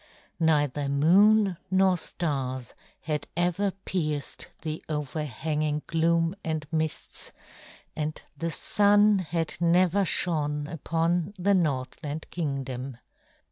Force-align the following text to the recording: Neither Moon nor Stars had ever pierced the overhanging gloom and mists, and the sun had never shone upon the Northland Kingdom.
Neither 0.39 0.89
Moon 0.89 1.57
nor 1.69 1.95
Stars 1.95 2.73
had 3.01 3.27
ever 3.37 3.69
pierced 3.69 4.47
the 4.63 4.83
overhanging 4.89 5.83
gloom 5.85 6.35
and 6.43 6.65
mists, 6.71 7.31
and 7.95 8.19
the 8.35 8.49
sun 8.49 9.19
had 9.19 9.53
never 9.59 10.03
shone 10.03 10.65
upon 10.65 11.35
the 11.37 11.53
Northland 11.53 12.27
Kingdom. 12.31 12.97